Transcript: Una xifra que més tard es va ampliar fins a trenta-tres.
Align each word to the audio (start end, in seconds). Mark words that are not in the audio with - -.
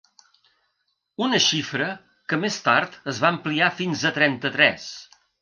Una 1.25 1.39
xifra 1.47 1.89
que 2.33 2.39
més 2.45 2.57
tard 2.69 2.97
es 3.15 3.21
va 3.27 3.31
ampliar 3.35 3.71
fins 3.83 4.09
a 4.09 4.15
trenta-tres. 4.19 4.91